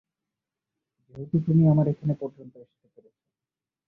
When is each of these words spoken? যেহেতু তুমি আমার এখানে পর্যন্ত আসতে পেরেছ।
যেহেতু 1.07 1.37
তুমি 1.45 1.63
আমার 1.67 1.85
এখানে 1.87 2.13
পর্যন্ত 2.21 2.53
আসতে 2.57 2.87
পেরেছ। 2.93 3.15